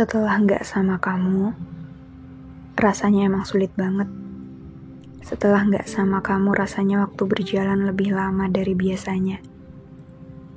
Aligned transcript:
Setelah 0.00 0.32
nggak 0.40 0.64
sama 0.64 0.96
kamu, 0.96 1.52
rasanya 2.72 3.28
emang 3.28 3.44
sulit 3.44 3.68
banget. 3.76 4.08
Setelah 5.20 5.60
nggak 5.68 5.84
sama 5.84 6.24
kamu, 6.24 6.56
rasanya 6.56 7.04
waktu 7.04 7.28
berjalan 7.28 7.84
lebih 7.84 8.16
lama 8.16 8.48
dari 8.48 8.72
biasanya. 8.72 9.44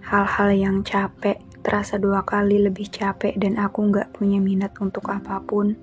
Hal-hal 0.07 0.47
yang 0.55 0.87
capek 0.87 1.43
terasa 1.59 1.99
dua 1.99 2.23
kali 2.23 2.55
lebih 2.55 2.87
capek 2.87 3.35
dan 3.35 3.59
aku 3.59 3.83
nggak 3.91 4.15
punya 4.15 4.39
minat 4.39 4.79
untuk 4.79 5.11
apa 5.11 5.43
pun. 5.43 5.75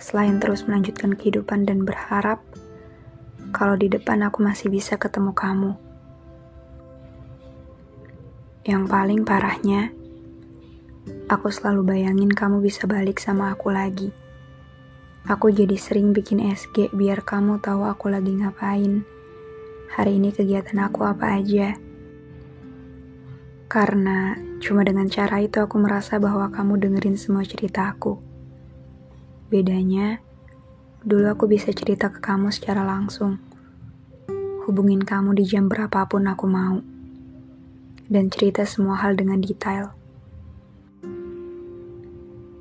Selain 0.00 0.40
terus 0.40 0.64
melanjutkan 0.64 1.20
kehidupan 1.20 1.68
dan 1.68 1.84
berharap, 1.84 2.40
kalau 3.52 3.76
di 3.76 3.92
depan 3.92 4.24
aku 4.24 4.40
masih 4.40 4.72
bisa 4.72 4.96
ketemu 4.96 5.36
kamu. 5.36 5.76
Yang 8.64 8.84
paling 8.88 9.20
parahnya, 9.28 9.97
Aku 11.28 11.52
selalu 11.52 11.84
bayangin 11.84 12.32
kamu 12.32 12.64
bisa 12.64 12.88
balik 12.88 13.20
sama 13.20 13.52
aku 13.52 13.68
lagi. 13.68 14.08
Aku 15.28 15.52
jadi 15.52 15.76
sering 15.76 16.16
bikin 16.16 16.40
SG 16.40 16.88
biar 16.96 17.20
kamu 17.20 17.60
tahu 17.60 17.84
aku 17.84 18.08
lagi 18.08 18.32
ngapain. 18.32 19.04
Hari 19.92 20.16
ini 20.16 20.32
kegiatan 20.32 20.80
aku 20.88 21.04
apa 21.04 21.36
aja. 21.36 21.76
Karena 23.68 24.40
cuma 24.64 24.80
dengan 24.88 25.04
cara 25.12 25.44
itu 25.44 25.60
aku 25.60 25.76
merasa 25.76 26.16
bahwa 26.16 26.48
kamu 26.48 26.80
dengerin 26.80 27.20
semua 27.20 27.44
cerita 27.44 27.92
aku. 27.92 28.16
Bedanya, 29.52 30.24
dulu 31.04 31.28
aku 31.28 31.44
bisa 31.44 31.76
cerita 31.76 32.08
ke 32.08 32.24
kamu 32.24 32.48
secara 32.48 32.88
langsung. 32.88 33.36
Hubungin 34.64 35.04
kamu 35.04 35.36
di 35.36 35.44
jam 35.44 35.68
berapapun 35.68 36.24
aku 36.24 36.48
mau. 36.48 36.80
Dan 38.08 38.32
cerita 38.32 38.64
semua 38.64 38.96
hal 39.04 39.12
dengan 39.12 39.44
detail 39.44 39.97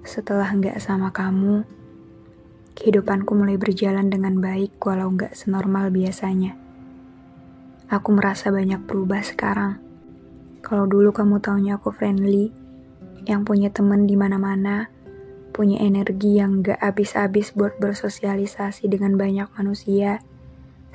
setelah 0.08 0.48
nggak 0.56 0.80
sama 0.80 1.12
kamu, 1.12 1.68
kehidupanku 2.80 3.36
mulai 3.36 3.60
berjalan 3.60 4.08
dengan 4.08 4.40
baik 4.40 4.80
walau 4.80 5.12
nggak 5.12 5.36
senormal 5.36 5.92
biasanya. 5.92 6.56
Aku 7.92 8.16
merasa 8.16 8.48
banyak 8.48 8.88
berubah 8.88 9.20
sekarang. 9.20 9.84
Kalau 10.64 10.88
dulu 10.88 11.12
kamu 11.12 11.44
taunya 11.44 11.76
aku 11.76 11.92
friendly, 11.92 12.56
yang 13.28 13.44
punya 13.44 13.68
temen 13.68 14.08
di 14.08 14.16
mana-mana, 14.16 14.88
punya 15.52 15.84
energi 15.84 16.40
yang 16.40 16.64
nggak 16.64 16.80
habis-habis 16.80 17.52
buat 17.52 17.76
bersosialisasi 17.76 18.88
dengan 18.88 19.20
banyak 19.20 19.52
manusia, 19.60 20.24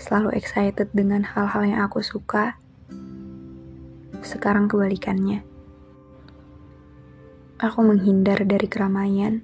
selalu 0.01 0.41
excited 0.41 0.89
dengan 0.97 1.29
hal-hal 1.29 1.69
yang 1.69 1.81
aku 1.85 2.01
suka. 2.01 2.57
Sekarang 4.25 4.73
kebalikannya 4.73 5.52
Aku 7.63 7.79
menghindar 7.87 8.43
dari 8.43 8.67
keramaian, 8.67 9.39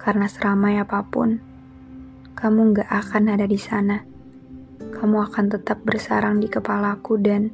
karena 0.00 0.24
seramai 0.24 0.80
apa 0.80 1.04
pun, 1.04 1.36
kamu 2.32 2.80
gak 2.80 2.88
akan 2.88 3.36
ada 3.36 3.44
di 3.44 3.60
sana. 3.60 4.00
Kamu 4.88 5.28
akan 5.28 5.52
tetap 5.52 5.84
bersarang 5.84 6.40
di 6.40 6.48
kepalaku 6.48 7.20
dan 7.20 7.52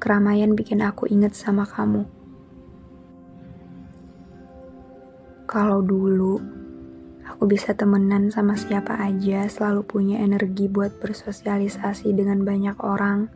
keramaian 0.00 0.56
bikin 0.56 0.80
aku 0.80 1.04
inget 1.04 1.36
sama 1.36 1.68
kamu. 1.68 2.08
Kalau 5.44 5.84
dulu, 5.84 6.40
aku 7.28 7.44
bisa 7.44 7.76
temenan 7.76 8.32
sama 8.32 8.56
siapa 8.56 9.04
aja, 9.04 9.44
selalu 9.52 9.84
punya 9.84 10.24
energi 10.24 10.64
buat 10.64 10.96
bersosialisasi 11.04 12.08
dengan 12.16 12.40
banyak 12.40 12.80
orang. 12.80 13.28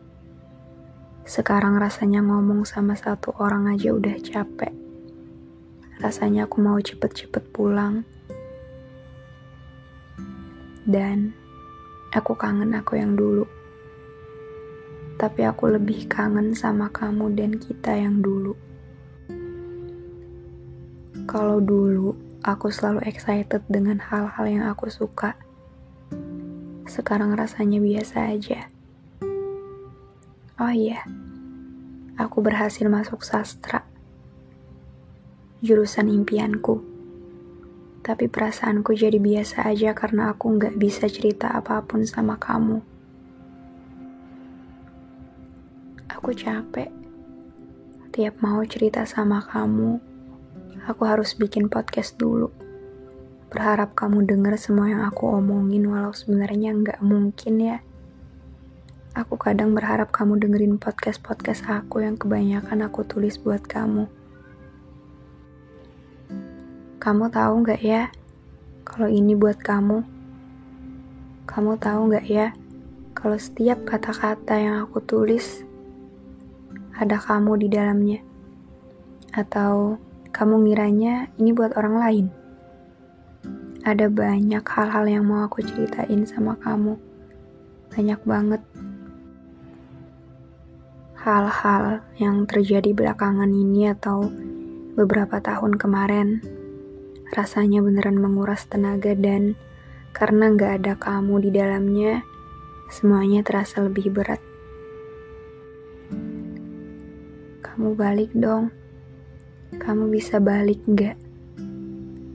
Sekarang 1.29 1.77
rasanya 1.77 2.25
ngomong 2.25 2.65
sama 2.65 2.97
satu 2.97 3.37
orang 3.37 3.69
aja 3.69 3.93
udah 3.93 4.17
capek. 4.25 4.88
Rasanya 5.99 6.47
aku 6.47 6.63
mau 6.63 6.79
cepet-cepet 6.79 7.51
pulang. 7.51 8.07
Dan 10.87 11.35
aku 12.15 12.39
kangen 12.39 12.71
aku 12.79 12.95
yang 13.03 13.19
dulu. 13.19 13.43
Tapi 15.19 15.43
aku 15.43 15.75
lebih 15.75 16.07
kangen 16.07 16.55
sama 16.55 16.87
kamu 16.95 17.35
dan 17.35 17.59
kita 17.59 17.99
yang 17.99 18.23
dulu. 18.23 18.55
Kalau 21.27 21.59
dulu 21.59 22.15
aku 22.47 22.71
selalu 22.71 23.03
excited 23.03 23.67
dengan 23.67 23.99
hal-hal 23.99 24.47
yang 24.47 24.71
aku 24.71 24.87
suka. 24.87 25.35
Sekarang 26.87 27.35
rasanya 27.35 27.83
biasa 27.83 28.39
aja. 28.39 28.71
Oh 30.63 30.71
iya, 30.71 31.03
aku 32.15 32.39
berhasil 32.39 32.87
masuk 32.87 33.27
sastra 33.27 33.88
jurusan 35.59 36.07
impianku. 36.07 36.79
Tapi 38.07 38.31
perasaanku 38.31 38.95
jadi 38.95 39.19
biasa 39.19 39.67
aja 39.67 39.91
karena 39.91 40.31
aku 40.31 40.55
nggak 40.55 40.79
bisa 40.79 41.11
cerita 41.11 41.51
apa 41.51 41.83
pun 41.83 42.07
sama 42.07 42.39
kamu. 42.39 42.79
Aku 46.15 46.31
capek. 46.31 46.95
Tiap 48.15 48.39
mau 48.39 48.63
cerita 48.71 49.03
sama 49.03 49.43
kamu, 49.43 49.99
aku 50.87 51.03
harus 51.07 51.35
bikin 51.35 51.67
podcast 51.67 52.15
dulu. 52.15 52.55
Berharap 53.51 53.99
kamu 53.99 54.31
denger 54.31 54.55
semua 54.63 54.87
yang 54.95 55.03
aku 55.03 55.27
omongin 55.27 55.91
walau 55.91 56.15
sebenarnya 56.15 56.71
nggak 56.71 57.01
mungkin 57.03 57.55
ya. 57.59 57.79
Aku 59.19 59.35
kadang 59.35 59.75
berharap 59.75 60.15
kamu 60.15 60.39
dengerin 60.39 60.79
podcast-podcast 60.79 61.67
aku 61.67 62.07
yang 62.07 62.15
kebanyakan 62.15 62.87
aku 62.87 63.03
tulis 63.03 63.35
buat 63.43 63.67
kamu. 63.67 64.18
Kamu 67.09 67.33
tahu 67.33 67.65
nggak 67.65 67.81
ya, 67.81 68.13
kalau 68.85 69.09
ini 69.09 69.33
buat 69.33 69.57
kamu? 69.65 70.05
Kamu 71.49 71.81
tahu 71.81 72.13
nggak 72.13 72.27
ya, 72.29 72.53
kalau 73.17 73.41
setiap 73.41 73.81
kata-kata 73.89 74.53
yang 74.53 74.85
aku 74.85 75.01
tulis 75.01 75.65
ada 77.01 77.17
kamu 77.17 77.65
di 77.65 77.73
dalamnya? 77.73 78.21
Atau 79.33 79.97
kamu 80.37 80.69
ngiranya 80.69 81.33
ini 81.41 81.57
buat 81.57 81.81
orang 81.81 81.97
lain? 81.97 82.27
Ada 83.89 84.13
banyak 84.13 84.69
hal-hal 84.69 85.09
yang 85.09 85.25
mau 85.25 85.49
aku 85.49 85.65
ceritain 85.65 86.29
sama 86.29 86.61
kamu. 86.61 87.01
Banyak 87.89 88.21
banget 88.29 88.61
hal-hal 91.25 92.05
yang 92.21 92.45
terjadi 92.45 92.93
belakangan 92.93 93.49
ini 93.49 93.97
atau 93.97 94.29
beberapa 94.93 95.41
tahun 95.41 95.81
kemarin 95.81 96.58
Rasanya 97.29 97.85
beneran 97.85 98.17
menguras 98.17 98.65
tenaga 98.65 99.13
dan 99.13 99.53
karena 100.17 100.49
gak 100.57 100.73
ada 100.83 100.95
kamu 100.97 101.45
di 101.45 101.51
dalamnya, 101.53 102.25
semuanya 102.89 103.45
terasa 103.45 103.85
lebih 103.85 104.09
berat. 104.09 104.41
Kamu 107.61 107.93
balik 107.95 108.33
dong. 108.33 108.73
Kamu 109.77 110.09
bisa 110.09 110.41
balik 110.41 110.81
gak? 110.89 111.21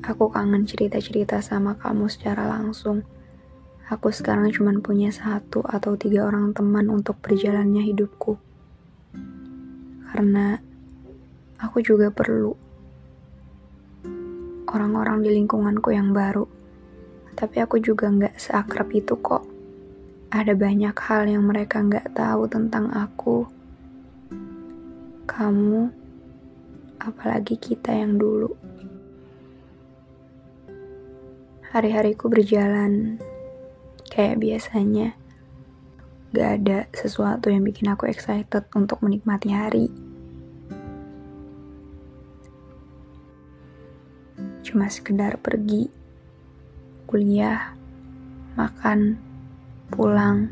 Aku 0.06 0.30
kangen 0.30 0.70
cerita-cerita 0.70 1.42
sama 1.42 1.74
kamu 1.76 2.08
secara 2.08 2.46
langsung. 2.46 3.02
Aku 3.92 4.14
sekarang 4.14 4.48
cuma 4.54 4.72
punya 4.80 5.12
satu 5.12 5.66
atau 5.66 6.00
tiga 6.00 6.24
orang 6.24 6.56
teman 6.56 6.88
untuk 6.88 7.20
berjalannya 7.20 7.84
hidupku. 7.84 8.40
Karena 10.14 10.56
aku 11.60 11.84
juga 11.84 12.08
perlu 12.14 12.63
orang-orang 14.74 15.22
di 15.22 15.30
lingkunganku 15.38 15.94
yang 15.94 16.12
baru. 16.12 16.50
Tapi 17.38 17.62
aku 17.62 17.78
juga 17.78 18.10
nggak 18.10 18.42
seakrab 18.42 18.90
itu 18.92 19.14
kok. 19.22 19.46
Ada 20.34 20.58
banyak 20.58 20.98
hal 20.98 21.30
yang 21.30 21.46
mereka 21.46 21.86
nggak 21.86 22.18
tahu 22.18 22.50
tentang 22.50 22.90
aku. 22.90 23.46
Kamu, 25.30 25.82
apalagi 26.98 27.56
kita 27.56 27.94
yang 27.94 28.18
dulu. 28.18 28.50
Hari-hariku 31.74 32.30
berjalan 32.30 33.18
kayak 34.10 34.42
biasanya. 34.42 35.18
Gak 36.34 36.50
ada 36.62 36.90
sesuatu 36.98 37.54
yang 37.54 37.62
bikin 37.62 37.94
aku 37.94 38.10
excited 38.10 38.66
untuk 38.74 39.06
menikmati 39.06 39.54
hari. 39.54 40.13
Cuma 44.74 44.90
sekedar 44.90 45.38
pergi, 45.38 45.86
kuliah, 47.06 47.78
makan, 48.58 49.22
pulang, 49.94 50.50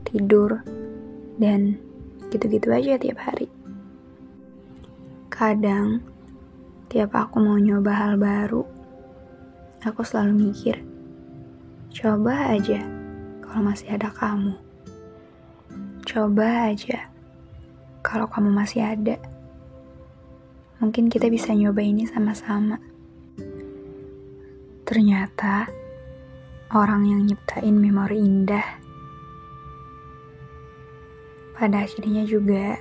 tidur, 0.00 0.64
dan 1.36 1.76
gitu-gitu 2.32 2.72
aja 2.72 2.96
tiap 2.96 3.20
hari. 3.20 3.52
Kadang, 5.28 6.00
tiap 6.88 7.12
aku 7.12 7.36
mau 7.36 7.60
nyoba 7.60 7.92
hal 8.00 8.16
baru, 8.16 8.64
aku 9.84 10.08
selalu 10.08 10.48
mikir, 10.48 10.80
coba 11.92 12.56
aja 12.56 12.80
kalau 13.44 13.68
masih 13.68 13.92
ada 13.92 14.08
kamu. 14.08 14.56
Coba 16.08 16.72
aja 16.72 17.12
kalau 18.00 18.24
kamu 18.24 18.56
masih 18.56 18.88
ada. 18.88 19.20
Mungkin 20.80 21.12
kita 21.12 21.28
bisa 21.28 21.52
nyoba 21.52 21.84
ini 21.84 22.08
sama-sama. 22.08 22.89
Ternyata 24.90 25.70
orang 26.74 27.06
yang 27.06 27.22
nyiptain 27.22 27.78
memori 27.78 28.26
indah 28.26 28.66
pada 31.54 31.86
akhirnya 31.86 32.26
juga 32.26 32.74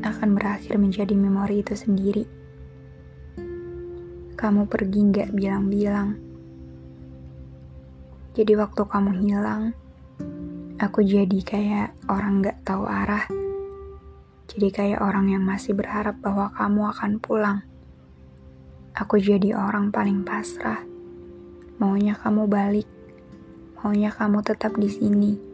akan 0.00 0.40
berakhir 0.40 0.80
menjadi 0.80 1.12
memori 1.12 1.60
itu 1.60 1.76
sendiri. 1.76 2.24
Kamu 4.40 4.72
pergi 4.72 5.00
nggak 5.12 5.36
bilang-bilang. 5.36 6.16
Jadi 8.32 8.56
waktu 8.56 8.80
kamu 8.80 9.20
hilang, 9.20 9.76
aku 10.80 11.04
jadi 11.04 11.38
kayak 11.44 11.92
orang 12.08 12.40
nggak 12.40 12.64
tahu 12.64 12.88
arah. 12.88 13.28
Jadi 14.48 14.68
kayak 14.72 15.04
orang 15.04 15.28
yang 15.28 15.44
masih 15.44 15.76
berharap 15.76 16.24
bahwa 16.24 16.56
kamu 16.56 16.88
akan 16.88 17.12
pulang. 17.20 17.58
Aku 18.96 19.20
jadi 19.20 19.52
orang 19.52 19.92
paling 19.92 20.24
pasrah. 20.24 20.88
Maunya 21.80 22.12
kamu 22.12 22.44
balik. 22.44 22.86
Maunya 23.80 24.12
kamu 24.12 24.44
tetap 24.44 24.76
di 24.76 24.92
sini 24.92 25.50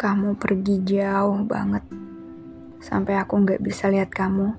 kamu 0.00 0.40
pergi 0.40 0.80
jauh 0.80 1.44
banget. 1.44 1.84
Sampai 2.80 3.20
aku 3.20 3.44
nggak 3.44 3.60
bisa 3.60 3.92
lihat 3.92 4.08
kamu, 4.08 4.56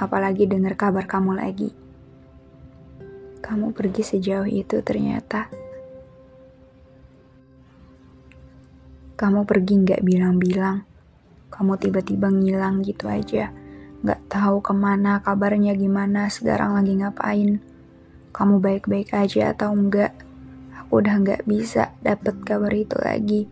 apalagi 0.00 0.48
dengar 0.48 0.80
kabar 0.80 1.04
kamu 1.04 1.36
lagi. 1.36 1.76
Kamu 3.44 3.76
pergi 3.76 4.00
sejauh 4.00 4.48
itu 4.48 4.80
ternyata. 4.80 5.52
Kamu 9.20 9.44
pergi 9.44 9.84
nggak 9.84 10.00
bilang-bilang. 10.00 10.88
Kamu 11.52 11.76
tiba-tiba 11.76 12.32
ngilang 12.32 12.80
gitu 12.80 13.12
aja. 13.12 13.52
Nggak 14.00 14.24
tahu 14.32 14.64
ke 14.64 14.72
mana, 14.72 15.20
kabarnya 15.20 15.76
gimana, 15.76 16.32
sekarang 16.32 16.80
lagi 16.80 16.96
ngapain. 16.96 17.60
Kamu 18.32 18.64
baik-baik 18.64 19.12
aja 19.12 19.52
atau 19.52 19.76
enggak. 19.76 20.16
Aku 20.72 21.04
udah 21.04 21.20
nggak 21.20 21.44
bisa 21.44 21.92
dapet 22.00 22.40
kabar 22.48 22.72
itu 22.72 22.96
lagi. 22.96 23.44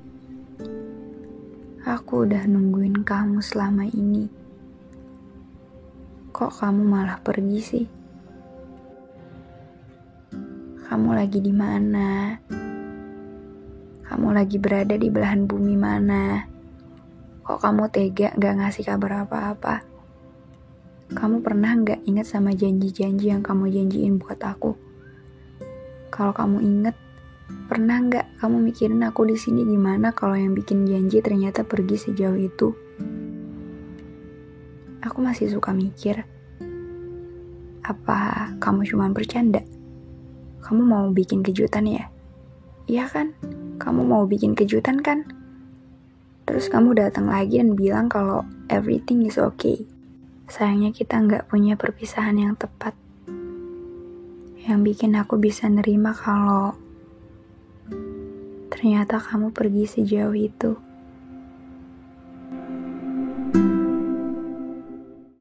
Aku 1.84 2.24
udah 2.24 2.48
nungguin 2.48 3.04
kamu 3.04 3.44
selama 3.44 3.84
ini. 3.92 4.28
Kok 6.32 6.52
kamu 6.64 6.82
malah 6.84 7.20
pergi 7.20 7.60
sih? 7.60 7.86
Kamu 10.88 11.12
lagi 11.12 11.44
di 11.44 11.52
mana? 11.52 12.40
Kamu 14.08 14.28
lagi 14.32 14.56
berada 14.56 14.96
di 14.96 15.12
belahan 15.12 15.44
bumi 15.44 15.76
mana? 15.76 16.44
Kok 17.44 17.60
kamu 17.60 17.84
tega 17.92 18.32
gak 18.34 18.54
ngasih 18.58 18.88
kabar 18.88 19.28
apa-apa? 19.28 19.89
Kamu 21.10 21.42
pernah 21.42 21.74
gak 21.80 22.06
inget 22.06 22.26
sama 22.26 22.54
janji-janji 22.54 23.30
yang 23.30 23.42
kamu 23.42 23.70
janjiin 23.70 24.18
buat 24.18 24.38
aku? 24.42 24.78
Kalau 26.10 26.34
kamu 26.34 26.62
inget, 26.62 26.96
Pernah 27.70 28.02
nggak 28.02 28.26
kamu 28.42 28.56
mikirin 28.66 29.02
aku 29.06 29.30
di 29.30 29.38
sini 29.38 29.62
gimana 29.62 30.10
kalau 30.10 30.34
yang 30.34 30.58
bikin 30.58 30.86
janji 30.86 31.22
ternyata 31.22 31.62
pergi 31.62 31.96
sejauh 31.98 32.38
itu? 32.38 32.74
Aku 35.06 35.18
masih 35.22 35.54
suka 35.54 35.70
mikir, 35.70 36.26
apa 37.86 38.50
kamu 38.58 38.84
cuma 38.90 39.06
bercanda? 39.14 39.62
Kamu 40.66 40.82
mau 40.82 41.06
bikin 41.14 41.46
kejutan 41.46 41.86
ya? 41.86 42.10
Iya 42.90 43.06
kan? 43.06 43.32
Kamu 43.78 44.02
mau 44.02 44.26
bikin 44.26 44.58
kejutan 44.58 44.98
kan? 45.00 45.24
Terus 46.44 46.66
kamu 46.68 46.98
datang 46.98 47.30
lagi 47.30 47.62
dan 47.62 47.78
bilang 47.78 48.10
kalau 48.10 48.42
everything 48.66 49.24
is 49.24 49.38
okay. 49.38 49.86
Sayangnya 50.50 50.90
kita 50.90 51.14
nggak 51.22 51.46
punya 51.46 51.78
perpisahan 51.78 52.34
yang 52.34 52.58
tepat. 52.58 52.98
Yang 54.66 54.80
bikin 54.82 55.14
aku 55.14 55.38
bisa 55.38 55.70
nerima 55.70 56.10
kalau 56.10 56.74
Ternyata 58.80 59.20
kamu 59.20 59.52
pergi 59.52 59.84
sejauh 59.84 60.32
itu. 60.32 60.72